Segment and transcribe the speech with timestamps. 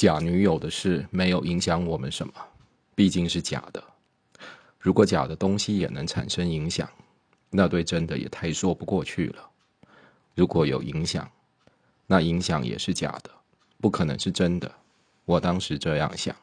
[0.00, 2.32] 假女友的事没有影响我们什么，
[2.94, 3.84] 毕竟是假的。
[4.78, 6.88] 如果假的东西也能产生影响，
[7.50, 9.50] 那对真的也太说不过去了。
[10.34, 11.30] 如果有影响，
[12.06, 13.30] 那影响也是假的，
[13.78, 14.72] 不可能是真的。
[15.26, 16.34] 我当时这样想。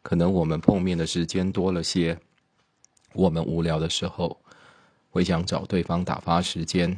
[0.00, 2.16] 可能我们碰面的时间多了些，
[3.12, 4.40] 我们无聊的时候
[5.10, 6.96] 会想找对方打发时间，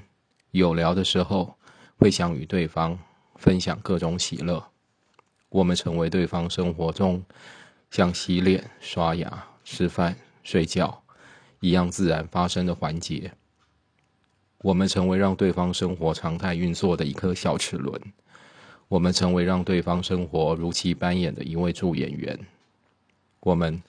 [0.51, 1.57] 有聊的时候
[1.97, 2.99] 会想与对方
[3.37, 4.63] 分享各种喜乐。
[5.51, 7.23] 我们成为对方生活中
[7.91, 11.03] 像洗脸、刷牙、吃饭、睡觉
[11.59, 13.31] 一样自然发生的环节。
[14.63, 18.01] 我们成为让对方生活常态运作的一颗小齿轮。
[18.87, 22.39] 我们成为让对方生活如期扮演的一位助演员。
[23.41, 23.83] 我们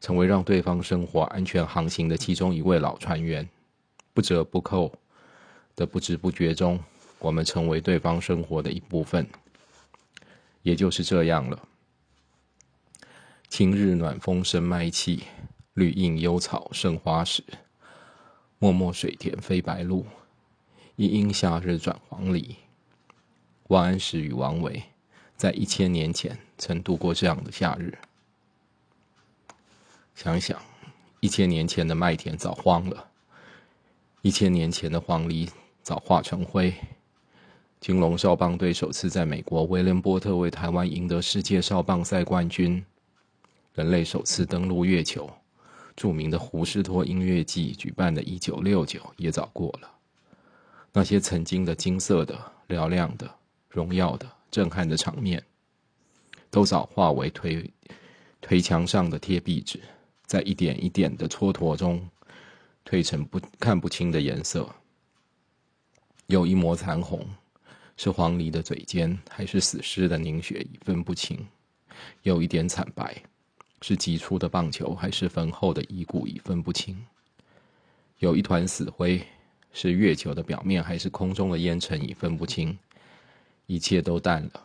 [0.00, 3.48] 成为让对方生活安全航行的其中一位老船员。
[4.12, 4.92] 不折不扣
[5.76, 6.80] 的不知不觉中，
[7.18, 9.26] 我们成为对方生活的一部分。
[10.66, 11.68] 也就是这样了。
[13.48, 15.22] 晴日暖风生麦气，
[15.74, 17.44] 绿荫幽草生花时。
[18.58, 20.04] 漠漠水田飞白鹭，
[20.96, 22.56] 一阴夏日转黄鹂。
[23.68, 24.82] 王安石与王维
[25.36, 27.96] 在一千年前曾度过这样的夏日。
[30.16, 30.60] 想想，
[31.20, 33.10] 一千年前的麦田早荒了，
[34.22, 35.48] 一千年前的黄鹂
[35.80, 36.74] 早化成灰。
[37.80, 42.84] 金龙少棒队首次在美国威廉波特为台湾赢得世界少棒赛冠军。
[43.74, 45.30] 人类首次登陆月球，
[45.94, 49.90] 著名的胡斯托音乐季举办的一九六九也早过了。
[50.92, 52.36] 那些曾经的金色的、
[52.68, 53.30] 嘹亮的、
[53.68, 55.44] 荣耀的、震撼的场面，
[56.50, 57.70] 都早化为推
[58.40, 59.78] 推墙上的贴壁纸，
[60.24, 62.08] 在一点一点的蹉跎中，
[62.84, 64.68] 褪成不看不清的颜色。
[66.26, 67.24] 有一抹残红。
[67.96, 71.46] 是黄鹂的嘴尖，还是死尸的凝血，已分不清。
[72.22, 73.22] 有一点惨白，
[73.80, 76.96] 是急出的棒球，还是坟后的遗骨，已分不清。
[78.18, 79.22] 有一团死灰，
[79.72, 82.78] 是月球的表面，还是空中的烟尘，已分不清。
[83.66, 84.64] 一切都淡了，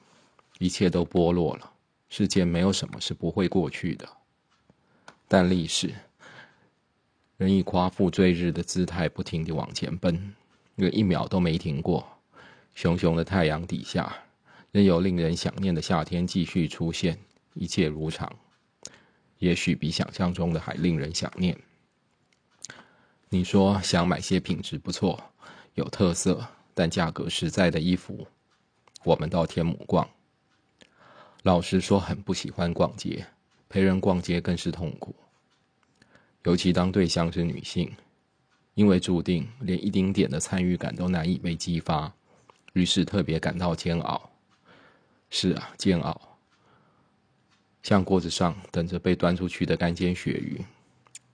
[0.59, 1.72] 一切都剥落了。
[2.09, 4.08] 世间没有什么是不会过去的。
[5.28, 5.94] 但历史
[7.38, 10.36] 仍以夸父追日的姿态，不停地往前奔，
[10.75, 12.06] 连一秒都没停过。
[12.81, 14.12] 熊熊的太阳底下，
[14.72, 17.16] 仍有令人想念的夏天继续出现，
[17.53, 18.28] 一切如常，
[19.38, 21.56] 也许比想象中的还令人想念。
[23.30, 25.24] 你说想买些品质不错、
[25.75, 26.44] 有特色
[26.74, 28.25] 但价格实在的衣服，
[29.03, 30.09] 我们到天母逛。
[31.44, 33.24] 老实说，很不喜欢逛街，
[33.70, 35.14] 陪人逛街更是痛苦，
[36.46, 37.96] 尤其当对象是女性，
[38.74, 42.12] 因为注定连一丁点的参与感都难以被激发。
[42.74, 44.30] 于是特别感到煎熬。
[45.30, 46.38] 是啊，煎熬，
[47.84, 50.62] 像锅子上等着被端出去的干煎鳕鱼，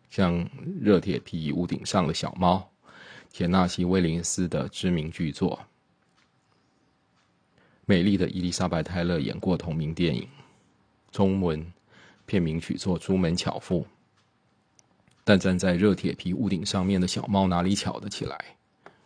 [0.09, 0.48] 像
[0.80, 2.70] 热铁皮屋顶上的小猫，
[3.31, 5.59] 田纳西·威廉斯的知名巨作。
[7.86, 10.28] 美丽的伊丽莎白·泰勒演过同名电影，
[11.09, 11.66] 中文
[12.25, 13.81] 片名取作《朱门巧妇》。
[15.24, 18.38] 但站在热铁皮屋顶上面的小猫哪里巧得起来？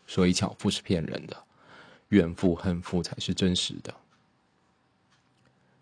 [0.05, 1.43] 所以巧妇是骗人的。
[2.11, 3.93] 怨妇恨妇才是真实的，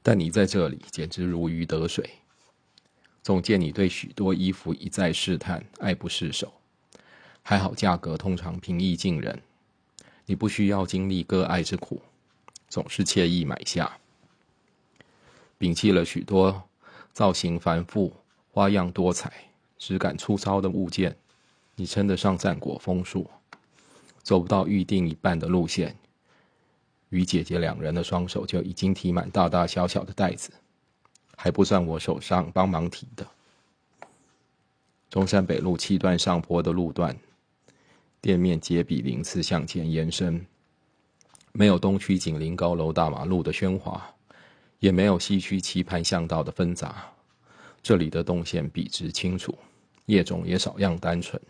[0.03, 2.07] 但你在这里简直如鱼得水。
[3.23, 6.53] 总见你对许多衣服一再试探，爱不释手。
[7.41, 9.41] 还好价格通常平易近人，
[10.27, 11.99] 你不需要经历割爱之苦，
[12.67, 13.97] 总是惬意买下。
[15.57, 16.69] 摒弃了许多
[17.11, 18.13] 造型繁复、
[18.51, 19.33] 花样多彩、
[19.79, 21.17] 质感粗糙的物件，
[21.75, 23.25] 你称得上战果丰硕。
[24.21, 25.95] 走不到预定一半的路线。
[27.09, 30.51] 与姐姐两人的双手就已经提满大大小小的袋子，
[31.35, 33.25] 还不算我手上帮忙提的。
[35.09, 37.17] 中山北路七段上坡的路段，
[38.21, 40.45] 店面皆比鳞次向前延伸，
[41.51, 44.13] 没有东区紧邻高楼大马路的喧哗，
[44.77, 47.11] 也没有西区棋盘巷道的纷杂。
[47.81, 49.57] 这里的动线笔直清楚，
[50.05, 51.41] 业种也少样单纯，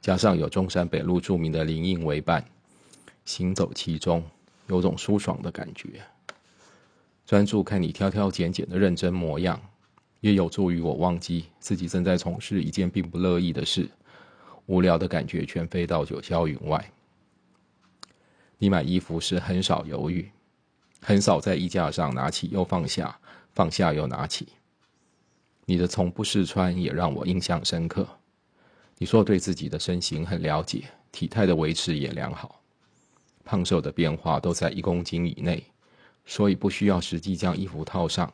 [0.00, 2.44] 加上有中山北路著名的林荫为伴，
[3.24, 4.22] 行走其中。
[4.72, 6.00] 有种舒爽的感觉，
[7.26, 9.60] 专注看你挑挑拣拣的认真模样，
[10.20, 13.86] 也有助于我忘记自己正在从事一件并不乐意的事，
[14.64, 16.90] 无聊的感觉全飞到九霄云外。
[18.56, 20.30] 你买衣服时很少犹豫，
[21.02, 23.20] 很少在衣架上拿起又放下，
[23.52, 24.48] 放下又拿起。
[25.66, 28.08] 你的从不试穿也让我印象深刻。
[28.96, 32.61] 你说对自己的身形很了解，体态的维持也良好。
[33.44, 35.64] 胖瘦的变化都在一公斤以内，
[36.24, 38.32] 所以不需要实际将衣服套上，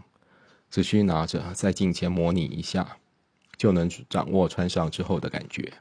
[0.70, 2.96] 只需拿着在镜前模拟一下，
[3.56, 5.72] 就能掌握穿上之后的感觉。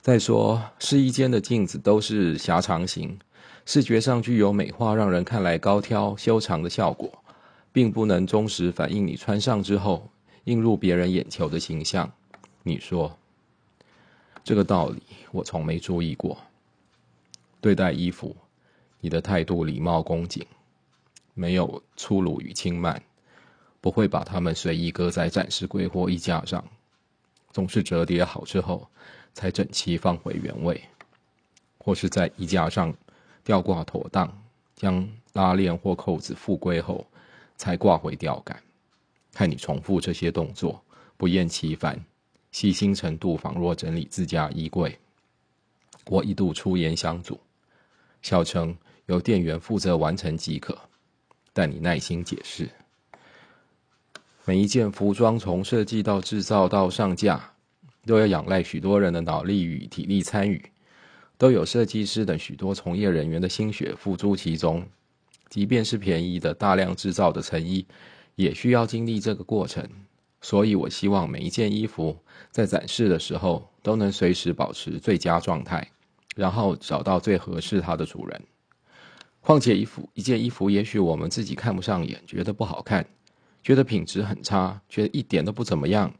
[0.00, 3.18] 再说，试衣间的镜子都是狭长型，
[3.64, 7.22] 视觉上具有美化，让人看来高挑修长的效果，
[7.70, 10.10] 并不能忠实反映你穿上之后
[10.44, 12.10] 映入别人眼球的形象。
[12.64, 13.16] 你说，
[14.42, 15.00] 这个道理
[15.30, 16.36] 我从没注意过。
[17.62, 18.36] 对待衣服，
[19.00, 20.44] 你的态度礼貌恭谨，
[21.32, 23.02] 没有粗鲁与轻慢，
[23.80, 26.62] 不会把它们随意搁在展示柜或衣架上，
[27.50, 28.86] 总是折叠好之后。
[29.34, 30.78] 才整齐放回原位，
[31.78, 32.94] 或是在衣架上
[33.42, 34.30] 吊挂妥当，
[34.76, 37.06] 将拉链或扣子复归后，
[37.56, 38.62] 才挂回吊杆。
[39.32, 40.84] 看你重复这些动作，
[41.16, 41.98] 不厌其烦，
[42.50, 44.98] 细心程度仿若整理自家衣柜。
[46.04, 47.40] 我一度出言相阻，
[48.22, 48.74] 笑称
[49.06, 50.78] 由店员负责完成即可，
[51.52, 52.70] 但你耐心解释，
[54.46, 57.50] 每一件服装从设计到制造到上架。
[58.04, 60.60] 都要仰赖许多人的脑力与体力参与，
[61.38, 64.84] 都有设计师等许多从业人员的心血付诸其中。
[65.48, 67.86] 即便是便宜的大量制造的成衣，
[68.34, 69.88] 也需要经历这个过程。
[70.40, 72.18] 所以我希望每一件衣服
[72.50, 75.88] 在展示的时候都能随时保持最佳状态，
[76.34, 78.42] 然后找到最合适它的主人。
[79.40, 83.04] 况且衣服一件衣服，也许我们自己看不上眼，觉得不好看，
[83.62, 86.12] 觉得品质很差，觉得一点都不怎么样。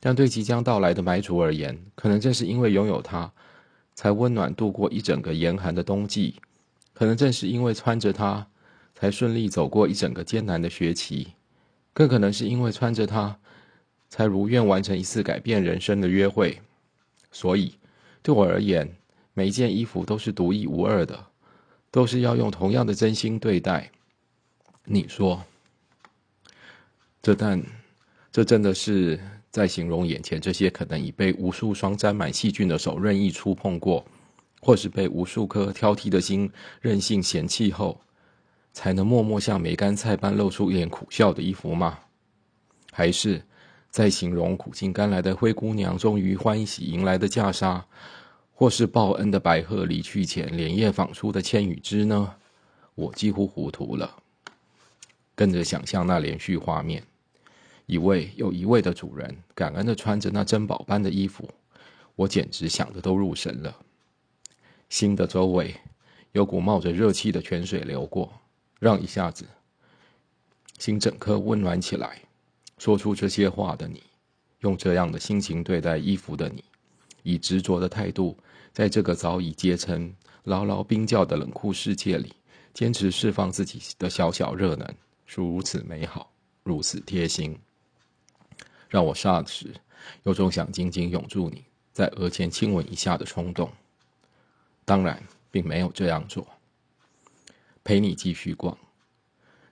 [0.00, 3.30] 但对即将到来的买主而言，可能正是因为拥有它，
[3.94, 6.34] 才温暖度过一整个严寒的冬季；
[6.92, 8.46] 可能正是因为穿着它，
[8.94, 11.28] 才顺利走过一整个艰难的学期；
[11.92, 13.38] 更可能是因为穿着它，
[14.08, 16.58] 才如愿完成一次改变人生的约会。
[17.30, 17.74] 所以，
[18.22, 18.96] 对我而言，
[19.34, 21.26] 每一件衣服都是独一无二的，
[21.90, 23.90] 都是要用同样的真心对待。
[24.84, 25.42] 你说，
[27.22, 27.62] 这但，
[28.32, 29.20] 这真的是？
[29.52, 34.06] 在形容眼前这些可能已被无数双沾满细菌的手任意触碰过，
[34.60, 36.48] 或是被无数颗挑剔的心
[36.80, 38.00] 任性嫌弃后，
[38.72, 41.98] 才能默默像梅干菜般露出一脸苦笑的衣服吗？
[42.92, 43.42] 还是
[43.90, 47.84] 在形容苦尽甘来的灰姑娘终于欢喜迎来的嫁纱，
[48.60, 52.34] 或是报恩的白鹤离去前连夜纺出的千羽织呢？
[52.94, 54.18] 我几乎糊涂了，
[55.34, 57.02] 跟着想象那连续画面。
[57.86, 61.48] 一位又一位的主人感恩的穿着那珍宝般的衣服，
[62.14, 63.74] 我简直想的都入神了。
[64.90, 65.74] 心的周围
[66.32, 68.30] 有股冒着热气的泉水流过，
[68.78, 69.46] 让一下子
[70.76, 72.18] 心整颗温暖起来。
[72.76, 74.02] 说出这些话的你，
[74.58, 76.62] 用这样的心情对待衣服的你，
[77.22, 78.36] 以执着的态度，
[78.72, 80.14] 在这个早已结成
[80.44, 82.32] 牢牢冰窖的冷酷世界里，
[82.72, 84.86] 坚持释放自己的小小热能，
[85.26, 86.30] 是如此美好，
[86.62, 87.58] 如此贴心。
[88.88, 89.72] 让我霎时
[90.24, 93.70] 有种想紧紧拥住你，在额前亲吻一下的冲动。
[94.84, 96.46] 当然，并没有这样做。
[97.84, 98.76] 陪你继续逛，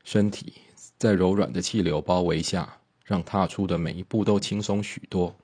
[0.05, 0.55] 身体
[0.97, 5.35] 在柔软的气流包围下，让踏出的每一步都轻松许多，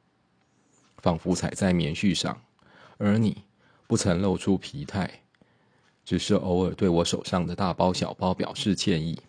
[1.05, 2.41] 仿佛踩在棉絮上。
[2.97, 3.45] 而你
[3.87, 5.21] 不曾露出疲态，
[6.03, 9.21] 只是偶尔对我手上的大包小包表示歉意。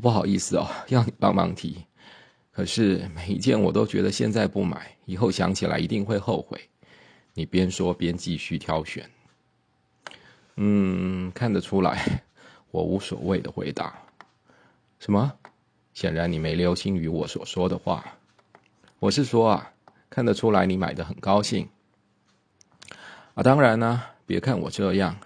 [0.00, 1.84] 不好意思哦，要你帮忙提。
[2.50, 6.58] 可是每一件我都觉得现在不买，以后想起来一定会后悔。
[7.34, 9.06] 你边说边继续挑选。
[10.56, 12.22] 嗯，看得出来，
[12.70, 13.94] 我无所谓的回答。
[14.98, 15.30] 什么？
[15.92, 18.16] 显然你没留心于我所说的话。
[18.98, 19.72] 我是说啊，
[20.10, 21.68] 看得出来你买的很高兴。
[23.34, 25.16] 啊，当然呢，别看我这样。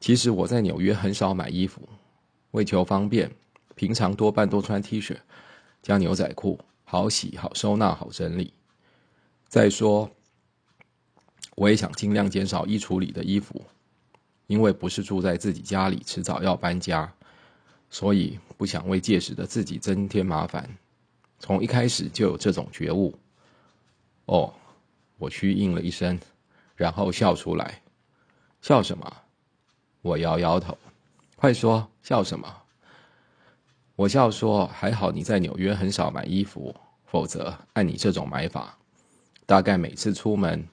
[0.00, 1.88] 其实我在纽约很少买衣服，
[2.52, 3.30] 为求方便，
[3.74, 5.16] 平常多半都穿 T 恤。
[5.82, 8.52] 加牛仔裤，好洗、好收纳、好整理。
[9.46, 10.10] 再说，
[11.54, 13.64] 我也想尽量减少衣橱里的衣服，
[14.46, 17.12] 因为不是住在自己家里，迟早要搬家，
[17.90, 20.68] 所以不想为届时的自己增添麻烦。
[21.38, 23.14] 从一开始就有这种觉悟。
[24.28, 24.52] 哦，
[25.16, 26.20] 我虚应了一声，
[26.76, 27.80] 然后笑出来。
[28.60, 29.10] 笑什么？
[30.02, 30.76] 我摇摇头。
[31.36, 32.46] 快说，笑什么？
[33.96, 38.76] 我笑说：“还好你在纽约很少买衣服，否则按你这种买法，
[39.46, 40.68] 大概每次出门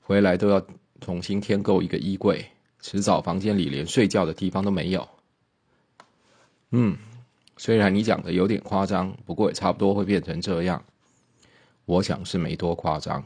[0.00, 0.64] 回来都要
[1.00, 2.46] 重新添购一个衣柜，
[2.78, 5.08] 迟早房间里连睡觉的地方都没有。”
[6.70, 6.96] 嗯，
[7.56, 10.82] 虽然你讲的有点夸张，不过也差不多会变成这样。
[11.84, 13.24] 我想是没多夸张。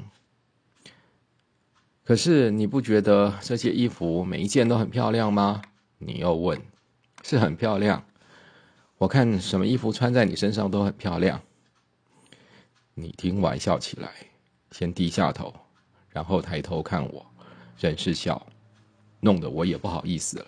[2.05, 5.63] 可是你不觉得这些衣服每一件都很漂亮吗？
[5.99, 6.61] 你又问
[7.25, 8.05] ：“是很漂亮。”
[8.99, 11.43] 我看什么衣服穿在你身上都很漂亮。
[12.95, 14.11] 你听完笑起来，
[14.71, 15.53] 先低下头，
[16.09, 17.27] 然后抬头看我，
[17.79, 18.47] 仍是笑，
[19.21, 20.47] 弄得我也不好意思了。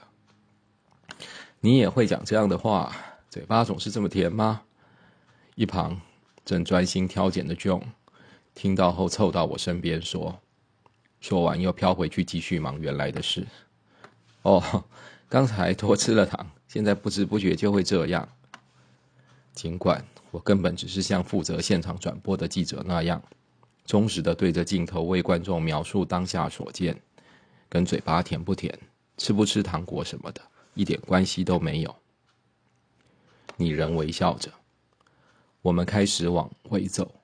[1.60, 2.94] 你也会讲这样的话，
[3.28, 4.62] 嘴巴总是这么甜吗？
[5.56, 6.00] 一旁
[6.44, 7.82] 正专心挑拣的 John，
[8.58, 10.36] 听到后凑到我身边说，
[11.20, 13.46] 说完又飘回去继续忙原来的事。
[14.42, 14.84] 哦，
[15.28, 18.28] 刚才多吃了糖，现在不知不觉就会这样。
[19.52, 23.22] 尽管我根本只是像负责现场转播的记者那样，
[23.84, 27.00] 忠实的对着镜头为观众描述当下所见，
[27.68, 28.76] 跟嘴巴甜不甜、
[29.18, 30.42] 吃不吃糖果什么的，
[30.74, 31.94] 一点关系都没有。
[33.56, 34.50] 你仍微笑着，
[35.62, 37.17] 我们开始往回走，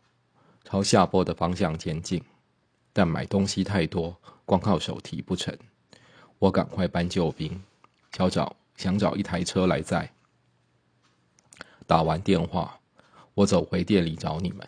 [0.64, 2.22] 朝下坡的方向前进。
[2.92, 5.56] 但买东西太多，光靠手提不成，
[6.38, 7.60] 我赶快搬救兵，
[8.12, 10.12] 想找想找一台车来载。
[11.86, 12.78] 打完电话，
[13.34, 14.66] 我走回店里找你们。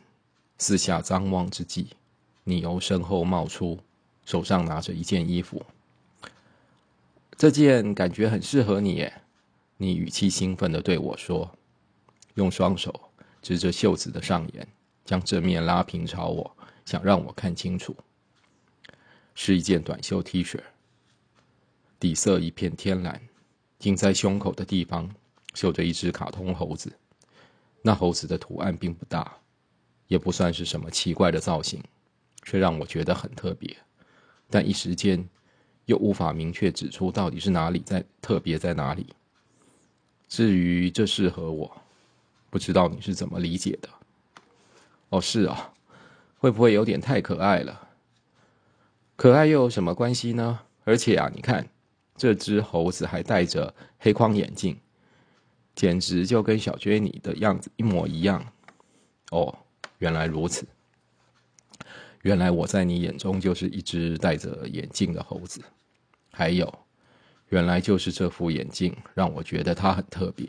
[0.58, 1.90] 四下张望之际，
[2.42, 3.78] 你由身后冒出，
[4.24, 5.64] 手上拿着一件衣服。
[7.36, 9.22] 这件感觉很适合你耶，
[9.76, 11.56] 你语气兴奋的对我说，
[12.34, 12.92] 用双手
[13.40, 14.66] 指着袖子的上沿，
[15.06, 17.96] 将正面拉平朝我，想让我看清楚。
[19.34, 20.58] 是一件短袖 T 恤，
[22.00, 23.20] 底色一片天蓝，
[23.78, 25.08] 紧在胸口的地方
[25.54, 26.92] 绣着一只卡通猴子。
[27.82, 29.36] 那猴子的图案并不大，
[30.08, 31.80] 也不算是什么奇怪的造型，
[32.42, 33.76] 却让我觉得很特别。
[34.50, 35.24] 但一时间
[35.84, 39.06] 又无法明确指出到底是哪里在特别在哪里。
[40.26, 41.80] 至于这适合我，
[42.50, 43.88] 不知道你是怎么理解的。
[45.10, 45.72] 哦，是啊，
[46.38, 47.88] 会不会有点太可爱了？
[49.16, 50.60] 可爱又有什么关系呢？
[50.84, 51.68] 而且啊，你看，
[52.16, 54.78] 这只猴子还戴着黑框眼镜。
[55.74, 58.42] 简直就跟小娟你的样子一模一样，
[59.30, 59.54] 哦，
[59.98, 60.66] 原来如此，
[62.22, 65.60] 原来我在你眼中就是一只戴着眼镜的猴子，
[66.32, 66.72] 还有，
[67.50, 70.46] 原来就是这副眼镜让我觉得它很特别。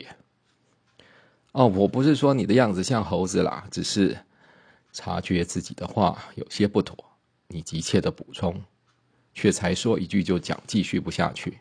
[1.52, 4.16] 哦，我不是说你的样子像猴子啦，只是
[4.92, 6.96] 察觉自己的话有些不妥，
[7.46, 8.60] 你急切的补充，
[9.32, 11.58] 却才说一句就讲继续不下去，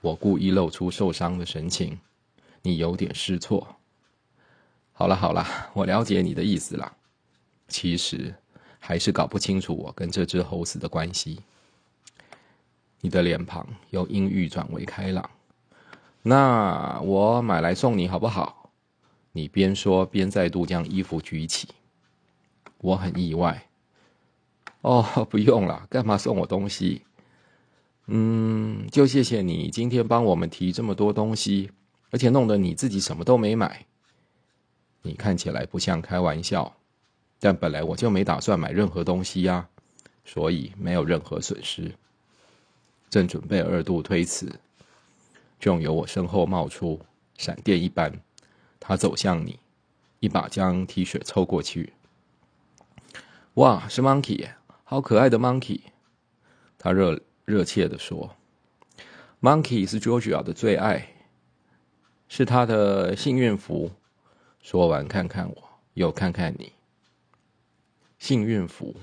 [0.00, 1.98] 我故意露出受伤的神情。
[2.62, 3.76] 你有点失措。
[4.92, 6.96] 好了好了，我了解你的意思了。
[7.68, 8.34] 其实
[8.78, 11.40] 还是搞不清楚我跟这只猴子的关系。
[13.00, 15.28] 你的脸庞由阴郁转为开朗。
[16.22, 18.70] 那我买来送你好不好？
[19.32, 21.68] 你边说边再度将衣服举起。
[22.84, 23.66] 我很意外。
[24.82, 27.02] 哦， 不用了，干嘛送我东西？
[28.08, 31.70] 嗯，就谢谢你今天帮我们提这么多东西。
[32.10, 33.86] 而且弄得你自己什么都没买，
[35.02, 36.76] 你看起来不像开玩笑，
[37.40, 39.66] 但本来我就没打算买任何东西呀，
[40.24, 41.92] 所以没有任何损失。
[43.10, 44.60] 正准备二度推辞，
[45.58, 47.00] 就由我身后冒出
[47.36, 48.12] 闪电一般，
[48.78, 49.58] 他走向你，
[50.20, 51.94] 一把将 T 恤抽过去。
[53.54, 54.48] 哇，是 Monkey，
[54.82, 55.80] 好可爱的 Monkey，
[56.76, 58.36] 他热热切的说
[59.40, 61.10] ，Monkey 是 Georgia 的最爱。
[62.26, 63.92] 是他的幸运符。
[64.60, 66.72] 说完，看看我，又看看你。
[68.18, 68.96] 幸运符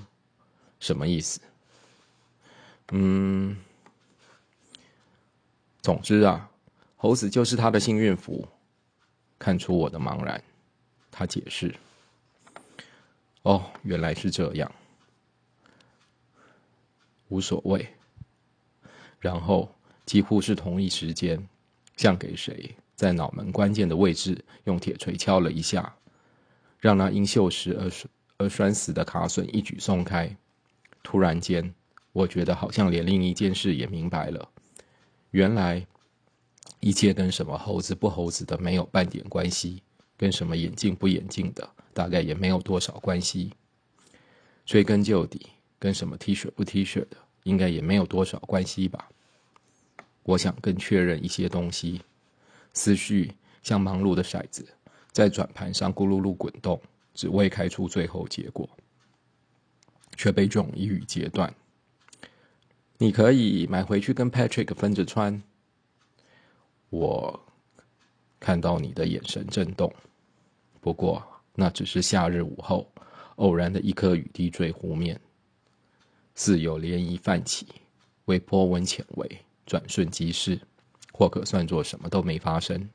[0.79, 1.39] 什么意思？
[2.91, 3.55] 嗯，
[5.81, 6.49] 总之啊，
[6.97, 8.45] 猴子就是他的幸运符。
[9.39, 10.43] 看出我的茫然，
[11.09, 11.73] 他解释
[13.43, 14.71] ：“哦，原来是这样，
[17.29, 17.87] 无所谓。”
[19.19, 19.73] 然后
[20.05, 21.47] 几乎是同一时间，
[21.95, 22.75] 像给谁？
[22.95, 25.95] 在脑门关键的位置用铁锤敲了一下，
[26.79, 27.91] 让那因锈蚀而
[28.37, 30.35] 而栓死的卡榫一举松开。
[31.01, 31.73] 突然间，
[32.11, 34.49] 我觉得好像连另一件事也明白了：
[35.31, 35.85] 原来
[36.79, 39.81] 一切跟什么猴子不猴子的没有半点关系，
[40.15, 43.53] 跟什么眼镜不眼镜的大概也没有多少关系。
[44.65, 45.47] 追根究底，
[45.79, 49.09] 跟什么 T 恤不 T 恤的应该也没有多少关系吧？
[50.23, 52.01] 我想更确认一些东西。
[52.73, 53.33] 思绪
[53.63, 54.65] 像忙碌的骰子，
[55.11, 56.79] 在转盘上咕噜噜滚动，
[57.13, 58.69] 只为开出最后结果，
[60.15, 61.53] 却被这种一语截断。
[62.97, 65.41] 你可以买回去跟 Patrick 分着穿。
[66.91, 67.43] 我
[68.39, 69.93] 看到你的眼神震动，
[70.79, 71.25] 不过
[71.61, 72.91] 那只是夏日午后
[73.35, 75.21] 偶然的一颗雨滴坠湖面，
[76.33, 77.67] 似有涟漪泛起，
[78.25, 80.59] 微波温浅微，转瞬即逝。
[81.13, 82.89] 或可算作什么都没发生。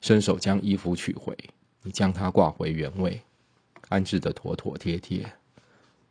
[0.00, 1.36] 伸手将衣服取回，
[1.82, 3.20] 你将它挂回原位，
[3.90, 5.30] 安置的妥妥帖帖。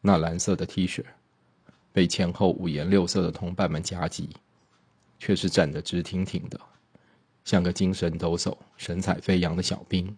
[0.01, 1.03] 那蓝色的 T 恤
[1.91, 4.29] 被前后五颜六色的同伴们夹击，
[5.17, 6.59] 却是站得直挺挺的，
[7.43, 10.15] 像个精神抖擞、神采飞扬的小兵，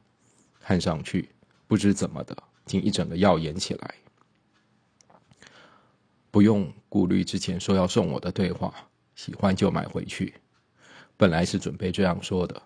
[0.67, 1.29] 看上去
[1.67, 3.95] 不知怎么的，竟一整个耀眼起来。
[6.31, 8.73] 不用顾虑之前说要送我的对话，
[9.13, 10.33] 喜欢就买回去。
[11.15, 12.59] 本来是准备这样说的，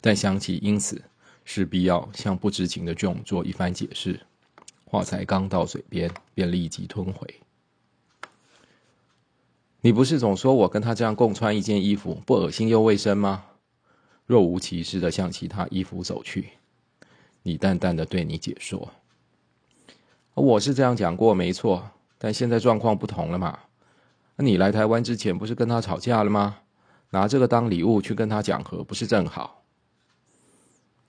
[0.00, 1.04] 但想起因此
[1.44, 4.18] 势必要向不知情的 John 做一番解释。
[4.86, 7.34] 话才刚到嘴边，便立即吞回。
[9.82, 13.44] 你不是总说我跟他这样共穿一件衣服不恶心又卫生吗？
[14.24, 16.48] 若无其事的向其他衣服走去，
[17.42, 18.90] 你淡淡的对你姐说
[20.34, 21.90] ：“我是这样讲过，没错。
[22.18, 23.58] 但现在状况不同了嘛。
[24.36, 26.58] 你来台湾之前不是跟他吵架了吗？
[27.10, 29.64] 拿这个当礼物去跟他讲和，不是正好？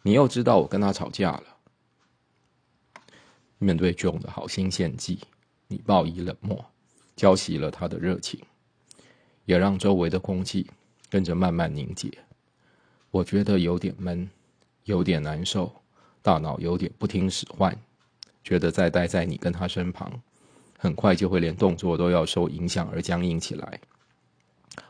[0.02, 1.44] 你又知道我跟他吵架了。”
[3.60, 5.20] 面对 John 的好心献计，
[5.68, 6.66] 你报以冷漠，
[7.16, 8.42] 浇熄了他的热情，
[9.46, 10.72] 也让周围的空气
[11.10, 12.10] 跟着慢慢凝结。
[13.12, 14.28] 我觉得有点闷，
[14.86, 15.72] 有点难受，
[16.22, 17.76] 大脑有点不听使唤，
[18.44, 20.22] 觉得再待在你跟他身旁，
[20.78, 23.80] 很快就会连动作都要受影响而僵硬起来。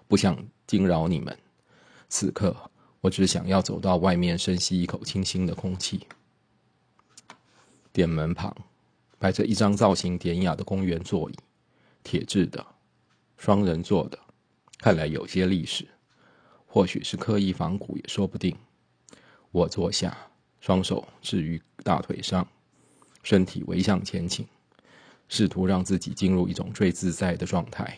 [0.08, 1.38] 不想惊扰你们，
[2.10, 2.56] 此刻
[3.00, 6.06] 我只想要走到外面，深吸一口清新的空气。
[7.94, 8.56] 店门旁
[9.18, 11.36] 摆着一张造型典雅的公园座椅，
[12.04, 12.66] 铁质的，
[13.38, 14.20] 双人座的，
[14.80, 15.88] 看来有些历史，
[16.66, 18.56] 或许是刻意仿古也说不定。
[19.52, 20.18] 我坐下，
[20.62, 22.48] 双手置于大腿上，
[23.24, 24.48] 身体微向前倾，
[25.28, 27.98] 试图让自己进入一种最自在的状态。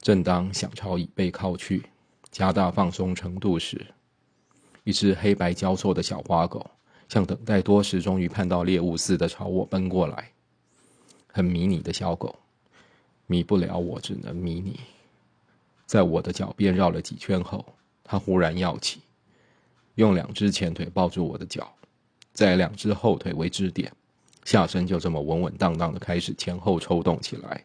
[0.00, 1.84] 正当想朝椅背靠去，
[2.30, 3.86] 加大放松程度时，
[4.84, 6.68] 一只黑白交错的小花狗。
[7.08, 10.30] 像等待多时，终于盼到猎物似的朝我奔过来。
[11.26, 12.38] 很迷你的小狗，
[13.26, 14.80] 迷不了我，只能迷你。
[15.86, 17.64] 在我的脚边绕了几圈后，
[18.04, 19.00] 它忽然跃起，
[19.98, 21.74] 用两只前腿抱住我的脚，
[22.32, 23.92] 在两只后腿为支点，
[24.44, 27.64] 下身就这么稳稳当当的开始前后抽动起来。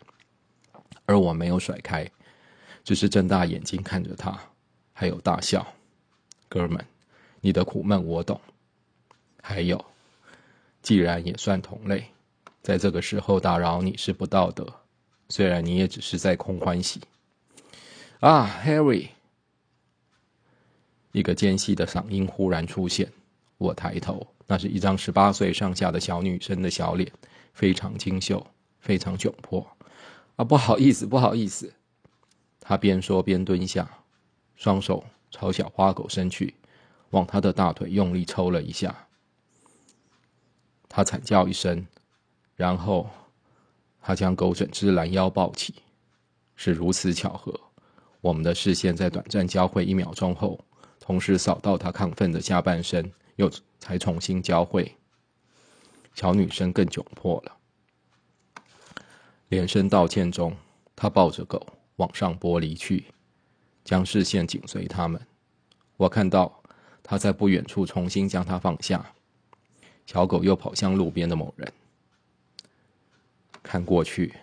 [1.06, 2.10] 而我没有甩开，
[2.84, 4.36] 只是睁大眼睛看着他，
[4.93, 5.63] 还有大笑。
[6.50, 6.84] 哥们，
[7.39, 8.41] 你的苦闷我懂。
[9.39, 9.86] 还有，
[10.82, 12.04] 既然也算同类，
[12.63, 14.67] 在这个时候打扰你是不道德。
[15.30, 17.00] 虽然你也只是在空欢喜。
[18.22, 19.10] 啊，Harry！
[21.13, 23.10] 一个尖细的嗓音忽然出现。
[23.58, 27.10] 我抬头，那是一张十八岁上下的小女生的小脸，
[27.54, 28.45] 非常清秀，
[28.80, 29.65] 非常窘迫。
[30.36, 31.71] 啊，不好意思，不好意思。
[32.60, 33.89] 他边说边蹲下，
[34.56, 36.56] 双手朝小花狗伸去，
[37.12, 39.08] 往他的大腿用力抽了一下。
[40.89, 41.86] 他惨叫一声，
[42.56, 43.10] 然后
[44.02, 45.76] 他将狗整只拦腰抱起。
[46.56, 47.60] 是如此巧合，
[48.21, 50.60] 我们的视线在短暂交汇一秒钟后，
[51.06, 54.96] 同时扫到他亢奋的下半身，又才重新交汇。
[56.16, 57.58] 小女生更窘迫了，
[59.50, 60.56] 连声道歉中，
[60.96, 63.04] 她抱着狗往上坡离去，
[63.84, 65.20] 将视线紧随他们。
[65.98, 66.63] 我看到
[67.04, 69.06] 他在不远处重新将它放下。
[70.06, 71.70] 小狗又跑向路边的某人，
[73.62, 74.34] 看过去，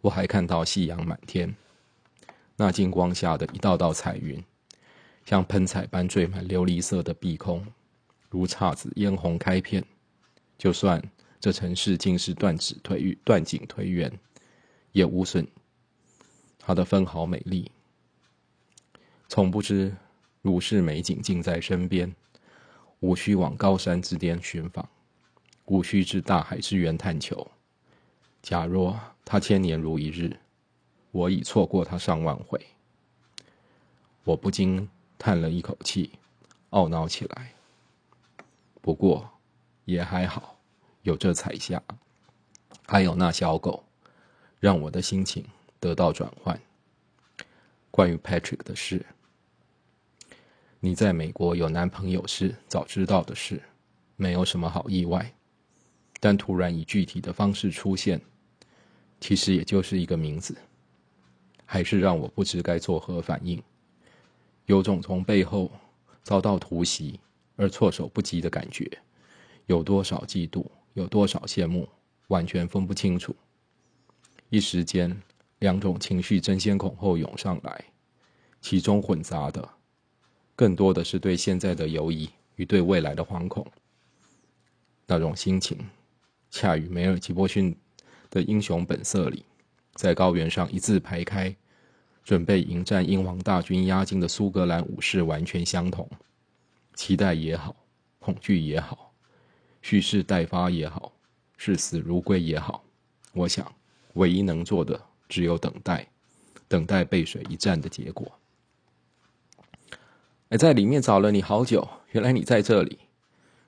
[0.00, 1.52] 我还看到夕阳满天，
[2.54, 4.40] 那金光下的一道道彩云，
[5.24, 7.66] 像喷彩般缀满琉璃色的碧空，
[8.28, 9.84] 如姹紫嫣红开片。
[10.58, 11.02] 就算
[11.40, 14.12] 这城市竟是断指颓断井颓垣，
[14.92, 15.46] 也无损
[16.58, 17.70] 它的分毫美丽。
[19.28, 19.94] 从不知
[20.42, 22.14] 如是美景近在身边，
[23.00, 24.88] 无需往高山之巅寻访。
[25.66, 27.50] 无需至大海之源探求。
[28.42, 30.36] 假若他千年如一日，
[31.10, 32.60] 我已错过他上万回。
[34.24, 34.86] 我不禁
[35.18, 36.10] 叹了一口气，
[36.70, 37.52] 懊恼起来。
[38.80, 39.30] 不过
[39.84, 40.58] 也还好，
[41.02, 41.82] 有这彩霞，
[42.86, 43.84] 还有那小狗，
[44.60, 45.44] 让我的心情
[45.80, 46.60] 得到转换。
[47.90, 49.06] 关于 Patrick 的事，
[50.80, 53.62] 你在美国有男朋友是早知道的事，
[54.16, 55.32] 没有什么好意外。
[56.20, 58.20] 但突然以具体的方式出现，
[59.20, 60.56] 其实也就是一个名字，
[61.64, 63.62] 还是让我不知该作何反应，
[64.66, 65.70] 有种从背后
[66.22, 67.20] 遭到突袭
[67.56, 68.90] 而措手不及的感觉，
[69.66, 71.88] 有多少嫉妒，有多少羡慕，
[72.28, 73.34] 完全分不清楚。
[74.48, 75.20] 一时间，
[75.58, 77.84] 两种情绪争先恐后涌上来，
[78.60, 79.68] 其中混杂的
[80.56, 83.66] 更多的是对现在的犹疑与对未来的惶恐。
[85.06, 85.78] 那种心情，
[86.50, 87.76] 恰与梅尔吉波逊
[88.30, 89.44] 的《英雄本色》里，
[89.94, 91.54] 在高原上一字排开，
[92.24, 96.08] 准备迎战英王大军压境的苏格兰武士完全相同。
[96.94, 97.76] 期待也好，
[98.18, 99.12] 恐惧也好，
[99.82, 101.12] 蓄势待发也好，
[101.56, 102.82] 视死如归也好，
[103.32, 103.70] 我想，
[104.14, 106.08] 唯一能做的只有等待，
[106.66, 108.32] 等待背水一战的结果。
[110.48, 112.98] 哎，在里面找了你好久，原来你在这里。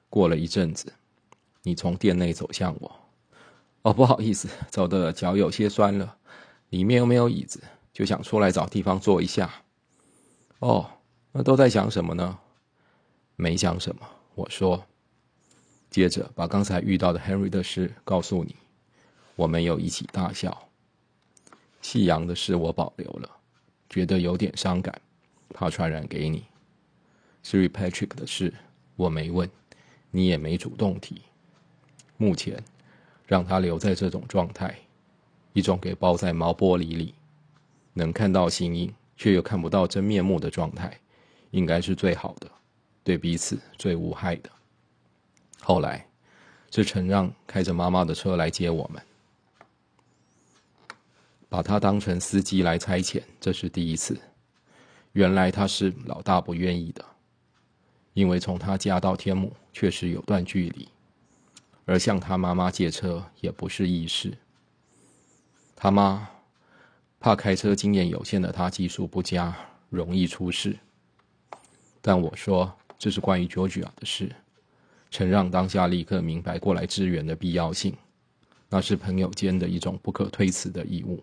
[0.09, 0.92] 过了一阵子。
[1.62, 2.97] 你从店内走向我，
[3.83, 6.16] 哦，不好意思，走的脚有些酸了，
[6.69, 7.61] 里面又没有椅子，
[7.97, 9.51] 就想出来找地方坐一下。
[10.59, 10.87] 哦，
[11.33, 12.39] 那都在想什么呢？
[13.37, 14.85] 没想什么，我说。
[15.89, 18.55] 接着把刚才遇到的 Henry 的事告诉你，
[19.35, 20.69] 我们又一起大笑。
[21.81, 23.31] 夕阳的事我保留了，
[23.89, 25.01] 觉得有点伤感，
[25.55, 26.45] 怕传染给你。
[27.43, 28.53] Sir Patrick 的事
[28.97, 29.49] 我没问，
[30.11, 31.23] 你也没主动提。
[32.19, 32.63] 目前，
[33.25, 34.77] 让他留在这种状态，
[35.55, 37.15] 一种给包在毛玻璃里，
[37.97, 41.01] 能看到形影却又看不到真面目的状态，
[41.51, 42.51] 应该是最好的，
[43.03, 44.51] 对彼此最无害的。
[45.63, 46.07] 后来，
[46.71, 49.03] 是陈让开着妈妈的车来接我们，
[51.49, 54.21] 把他当成司机来差遣，这是第一次。
[55.13, 57.03] 原来他是老大不愿意的，
[58.13, 60.87] 因为从他家到天母确实有段距离。
[61.87, 64.37] 而向他妈妈借车也不是易事。
[65.77, 66.29] 他妈
[67.27, 69.53] 怕开车经验有限的他技术不佳，
[69.91, 70.79] 容易出事。
[72.01, 74.31] 但我说这是关于 Georgia 的事，
[75.11, 77.93] 陈让当下立刻明白过来支援的必要性，
[78.69, 81.21] 那是朋友间的一种不可推辞的义务。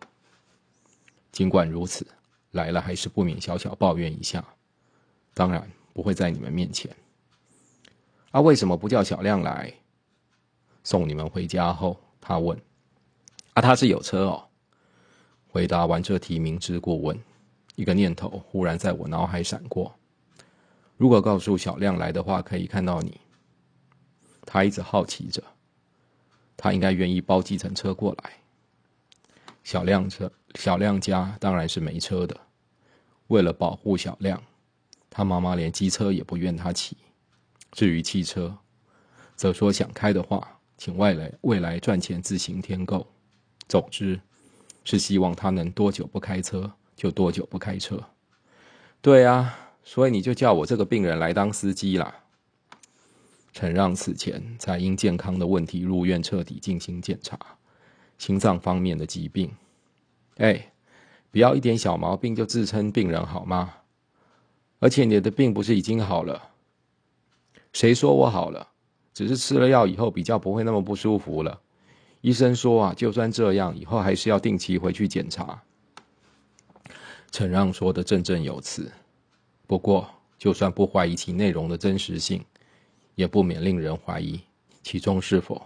[1.32, 2.06] 尽管如此，
[2.52, 4.44] 来了还是不免小小抱怨一下，
[5.34, 6.94] 当然不会在你们面前。
[8.32, 9.74] 啊，为什么不叫小亮来？
[10.84, 12.60] 送你们回家后，他问
[13.56, 14.44] ：“啊，他是有车哦。”
[15.54, 17.16] 回答完这题，明知故问，
[17.76, 19.94] 一个念头忽然在我脑海闪过：
[20.98, 23.22] 如果告诉小亮来的话，可以看到你。
[24.48, 25.44] 他一直好奇着，
[26.58, 28.32] 他应该愿意包计程车过来。
[29.64, 32.36] 小亮车，小亮家当然是没车的。
[33.28, 34.42] 为了保护小亮，
[35.08, 36.98] 他妈妈连机车也不愿他骑。
[37.74, 38.58] 至于汽车，
[39.36, 40.60] 则说想开的话。
[40.80, 43.08] 请外来未来赚钱自行添购，
[43.68, 44.20] 总之
[44.84, 48.02] 是希望他能多久不开车就多久不开车。
[49.02, 52.14] 对啊，所以你就叫我这个病人来当司机啦。
[53.52, 57.38] 陈让此前才因健康的问题入院彻底进行检查，
[58.18, 59.52] 心脏方面的疾病。
[60.38, 60.72] 哎，
[61.32, 63.76] 不要一点小毛病就自称病人好吗？
[64.80, 66.50] 而且你的病不是已经好了？
[67.72, 68.70] 谁说我好了？
[69.14, 71.62] 只是吃了药以后比较不会那么不舒服了。
[72.24, 75.62] 医生说啊，就算这样，以后还是要定期回去检查。
[77.32, 78.90] 陈让说的振振有词，
[79.68, 82.42] 不过就算不怀疑其内容的真实性，
[83.16, 84.40] 也不免令人怀疑
[84.82, 85.62] 其中是否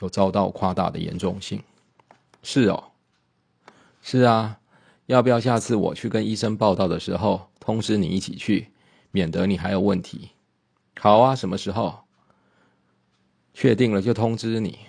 [0.00, 1.62] 有遭到夸大的严重性。
[2.42, 2.84] 是哦，
[4.02, 4.60] 是啊，
[5.06, 8.68] 要不要下次我去跟医生报道的时候通知你一起去，
[9.10, 10.32] 免得你还有问题？
[11.00, 12.00] 好啊，什么时候？
[13.54, 14.80] 确定了就通知你，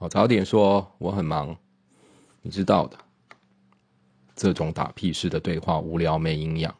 [0.00, 1.54] 哦，早点说，我很忙，
[2.40, 2.96] 你知道的。
[4.34, 6.74] 这种打屁式的对话无聊没营养，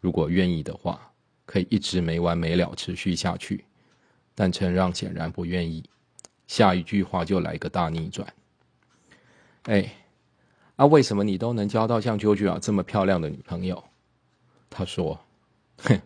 [0.00, 1.10] 如果愿意的话，
[1.44, 3.64] 可以一直没完没了持续下去。
[4.36, 5.82] 但陈让显然不愿意，
[6.46, 8.32] 下一句话就来个大逆转。
[9.64, 9.92] 哎，
[10.76, 13.82] 啊，为什么你都能交到像 JoJo 这么漂亮的女朋友？
[14.70, 15.18] 他说
[15.82, 16.00] ：“哼，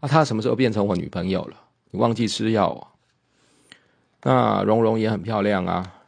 [0.00, 1.56] 啊，她什么时候变成我女朋友了？
[1.90, 2.92] 你忘记吃药啊？”
[4.24, 6.01] 那蓉蓉也很漂亮啊，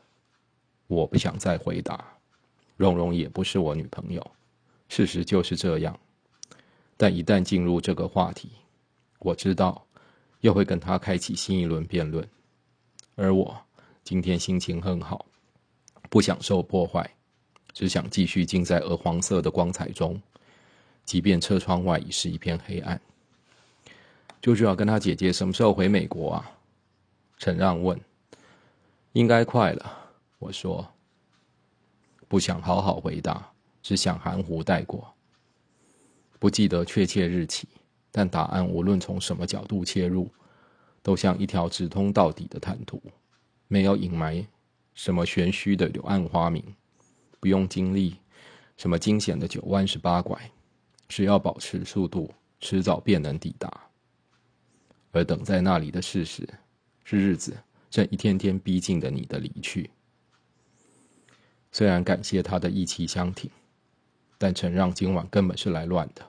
[0.87, 2.05] 我不想再回答。
[2.77, 4.31] 蓉蓉也不是我女朋友，
[4.89, 5.99] 事实就是这样。
[6.97, 8.51] 但一旦进入这个话题，
[9.19, 9.87] 我知道
[10.41, 12.29] 又会跟他开启新一轮辩论。
[13.15, 13.57] 而我
[14.03, 15.25] 今天心情很好，
[16.11, 17.09] 不想受破坏，
[17.73, 20.21] 只想继续浸在鹅黄色的光彩中，
[21.05, 23.01] 即便车窗外已是一片黑暗。
[24.43, 26.51] 舅舅要跟他姐姐什么时候回美国啊？
[27.39, 27.99] 陈让问
[29.15, 29.99] ：“应该快了。”
[30.45, 30.87] 我说
[32.29, 33.51] ：“不想好好回答，
[33.83, 35.15] 只想含糊带过。
[36.39, 37.67] 不记得确切日期，
[38.11, 40.31] 但答案无论从什么角度切入，
[41.03, 43.03] 都像一条直通到底的坦途，
[43.69, 44.47] 没有隐埋
[44.93, 46.63] 什么玄虚的柳暗花明，
[47.41, 48.19] 不用经历
[48.77, 50.39] 什么惊险的九弯十八拐，
[51.09, 52.31] 只要保持速度，
[52.61, 53.73] 迟早便能抵达。
[55.11, 56.47] 而等在那里的事实，
[57.03, 57.57] 是日子
[57.89, 59.91] 正一天天逼近的你的离去。
[61.77, 63.51] 虽然感谢他的义气相挺，
[64.39, 66.25] 但承让今晚根本是来乱的，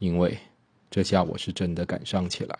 [0.00, 0.36] 因为
[0.90, 2.58] 这下我是真的感伤起来。